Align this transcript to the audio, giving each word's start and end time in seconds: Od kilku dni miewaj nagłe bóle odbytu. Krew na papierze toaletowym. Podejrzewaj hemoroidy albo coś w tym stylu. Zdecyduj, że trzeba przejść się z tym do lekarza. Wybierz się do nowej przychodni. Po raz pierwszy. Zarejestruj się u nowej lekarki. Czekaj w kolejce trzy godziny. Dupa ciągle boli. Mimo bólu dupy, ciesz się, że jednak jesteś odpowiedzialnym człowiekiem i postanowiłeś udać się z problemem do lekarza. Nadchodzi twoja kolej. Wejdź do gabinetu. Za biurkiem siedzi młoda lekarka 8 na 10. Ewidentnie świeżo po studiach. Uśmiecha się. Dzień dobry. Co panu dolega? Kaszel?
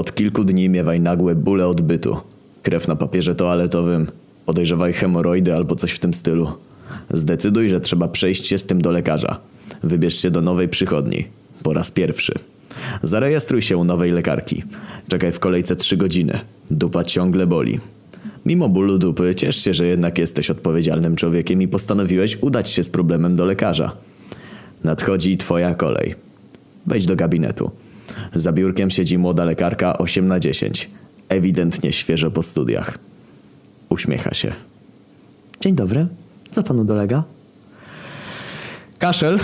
Od 0.00 0.14
kilku 0.14 0.44
dni 0.44 0.68
miewaj 0.68 1.00
nagłe 1.00 1.34
bóle 1.34 1.68
odbytu. 1.68 2.16
Krew 2.62 2.88
na 2.88 2.96
papierze 2.96 3.34
toaletowym. 3.34 4.06
Podejrzewaj 4.46 4.92
hemoroidy 4.92 5.54
albo 5.54 5.76
coś 5.76 5.92
w 5.92 5.98
tym 5.98 6.14
stylu. 6.14 6.52
Zdecyduj, 7.10 7.68
że 7.68 7.80
trzeba 7.80 8.08
przejść 8.08 8.46
się 8.46 8.58
z 8.58 8.66
tym 8.66 8.80
do 8.80 8.92
lekarza. 8.92 9.40
Wybierz 9.82 10.14
się 10.14 10.30
do 10.30 10.40
nowej 10.40 10.68
przychodni. 10.68 11.24
Po 11.62 11.72
raz 11.72 11.90
pierwszy. 11.90 12.34
Zarejestruj 13.02 13.62
się 13.62 13.76
u 13.76 13.84
nowej 13.84 14.10
lekarki. 14.12 14.62
Czekaj 15.08 15.32
w 15.32 15.38
kolejce 15.38 15.76
trzy 15.76 15.96
godziny. 15.96 16.38
Dupa 16.70 17.04
ciągle 17.04 17.46
boli. 17.46 17.80
Mimo 18.46 18.68
bólu 18.68 18.98
dupy, 18.98 19.34
ciesz 19.34 19.64
się, 19.64 19.74
że 19.74 19.86
jednak 19.86 20.18
jesteś 20.18 20.50
odpowiedzialnym 20.50 21.16
człowiekiem 21.16 21.62
i 21.62 21.68
postanowiłeś 21.68 22.38
udać 22.42 22.70
się 22.70 22.84
z 22.84 22.90
problemem 22.90 23.36
do 23.36 23.44
lekarza. 23.44 23.92
Nadchodzi 24.84 25.36
twoja 25.36 25.74
kolej. 25.74 26.14
Wejdź 26.86 27.06
do 27.06 27.16
gabinetu. 27.16 27.70
Za 28.34 28.52
biurkiem 28.52 28.90
siedzi 28.90 29.18
młoda 29.18 29.44
lekarka 29.44 29.98
8 29.98 30.26
na 30.26 30.40
10. 30.40 30.90
Ewidentnie 31.28 31.92
świeżo 31.92 32.30
po 32.30 32.42
studiach. 32.42 32.98
Uśmiecha 33.88 34.34
się. 34.34 34.52
Dzień 35.60 35.74
dobry. 35.74 36.06
Co 36.52 36.62
panu 36.62 36.84
dolega? 36.84 37.24
Kaszel? 38.98 39.38